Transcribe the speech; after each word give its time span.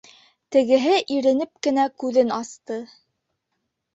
Тегеһе 0.53 0.93
иренеп 1.15 1.51
кенә 1.67 1.85
күҙен 2.03 2.33
асты. 2.39 2.79